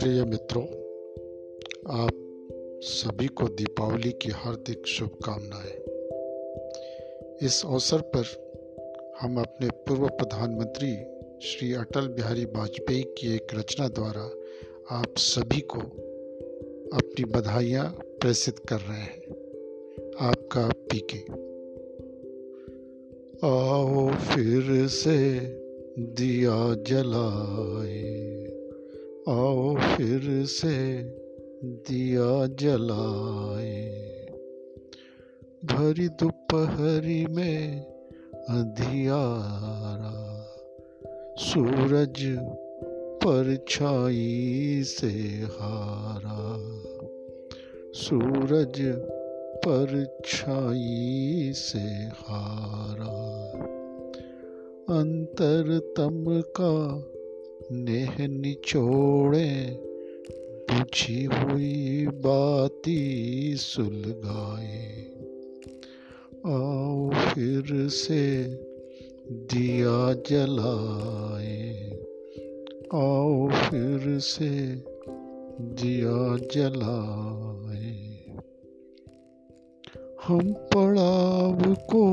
[0.00, 0.64] प्रिय मित्रों,
[2.04, 2.10] आप
[2.82, 5.72] सभी को दीपावली की हार्दिक शुभकामनाएँ।
[7.42, 8.24] इस अवसर पर
[9.20, 10.96] हम अपने पूर्व प्रधानमंत्री
[11.42, 14.30] श्री अटल बिहारी वाजपेयी की एक रचना द्वारा
[14.90, 15.80] आप सभी को
[16.96, 17.88] अपनी बधाइयाँ
[18.20, 19.22] प्रेषित कर रहे हैं।
[20.20, 21.46] आपका पीके
[23.44, 25.38] आओ फिर से
[25.98, 28.16] दिया जलाए।
[29.28, 31.02] आओ फिर से
[31.64, 33.92] दिया जलाए।
[35.64, 37.80] भरी दोपहरी में
[38.50, 40.16] अंधियारा,
[41.38, 42.38] सूरज
[43.24, 46.56] परछाई से हारा।
[47.92, 48.82] सूरज
[49.66, 53.25] परछाई से हारा।
[54.90, 57.04] अंतरतम का
[57.72, 59.78] नेह निचोड़े,
[60.70, 65.04] बुझी हुई बाती सुलगाए।
[66.46, 68.42] आओ फिर से
[69.32, 71.90] दिया जलाए।
[72.94, 74.50] आओ फिर से
[75.60, 77.95] दिया जलाए।
[80.28, 82.04] हम पड़ाव को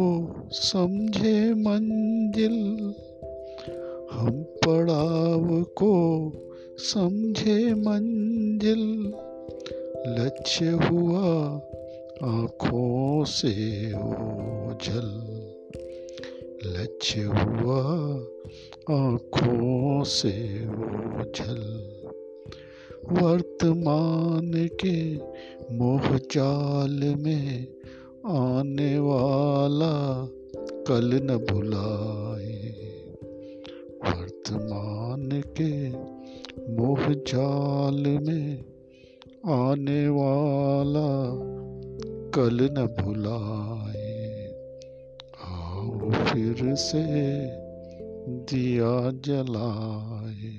[0.52, 2.94] समझे मंजिल।
[4.11, 5.94] हम पड़ाव को
[6.78, 9.14] समझे मंजिल।
[10.08, 11.55] लक्ष्य हुआ
[12.23, 13.52] आँखों से
[13.94, 15.33] ओझल
[16.66, 17.81] लक्ष्य हुआ
[18.92, 21.89] आँखों से ओझल
[23.11, 25.16] वर्तमान के
[25.75, 27.67] मोह जाल में
[28.26, 30.26] आने वाला
[30.88, 32.74] कल न भुलाए
[34.06, 35.90] वर्तमान के
[36.74, 38.66] मोह जाल में
[39.46, 41.10] आने वाला
[42.32, 44.14] कल न भुलाए
[45.44, 47.04] आओ फिर से
[48.30, 50.56] दिया जलाए।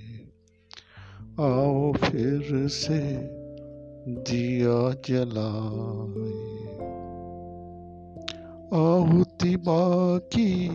[1.40, 3.00] आओ फिर से
[4.08, 6.54] दिया जलाए।
[8.72, 10.66] आहुति बाकी,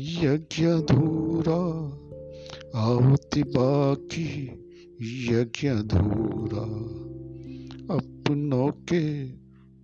[0.00, 1.92] यज्ञ धूरा
[2.80, 4.46] आहुति बाकी,
[5.02, 6.92] यज्ञ धूरा
[7.94, 9.22] अपनों के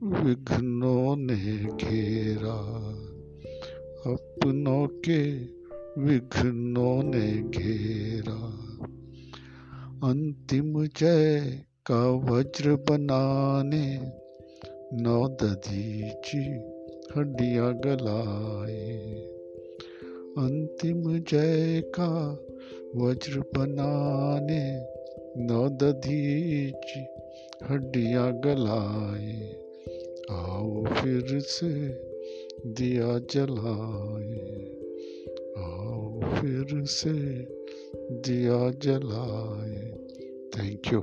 [0.07, 2.59] विघ्नों ने घेरा।
[4.13, 5.45] अपनों के
[6.03, 8.69] विघ्नों ने घेरा।
[10.09, 14.13] अंतिम जय का वज्र बनाने,
[15.03, 16.78] नौ दधीची
[17.17, 18.99] हड्डियाँ गलाए।
[20.39, 22.39] अंतिम जय का
[22.97, 24.87] वज्र बनाने
[25.45, 27.07] नौ दधीची
[27.71, 29.57] हड्डियाँ गलाए।
[30.31, 31.89] आओ फिर से
[32.67, 34.65] दिया जलाए।
[35.59, 37.13] आओ फिर से
[38.11, 39.99] दिया जलाए।
[40.57, 41.03] Thank you